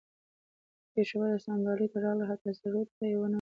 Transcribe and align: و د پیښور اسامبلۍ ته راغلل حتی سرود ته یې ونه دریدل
و 0.03 0.03
د 0.85 0.87
پیښور 0.93 1.29
اسامبلۍ 1.37 1.87
ته 1.93 1.97
راغلل 2.05 2.29
حتی 2.31 2.49
سرود 2.61 2.87
ته 2.97 3.03
یې 3.09 3.15
ونه 3.17 3.25
دریدل 3.25 3.29